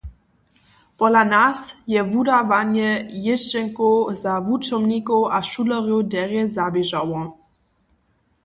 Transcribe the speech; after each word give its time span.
Pola 0.97 1.21
nas 1.33 1.59
je 1.93 2.01
wudawanje 2.11 2.89
jězdźenkow 3.25 3.97
za 4.21 4.33
wučomnikow 4.45 5.21
a 5.37 5.39
šulerjow 5.49 6.01
derje 6.11 6.43
zaběžało. 6.55 7.21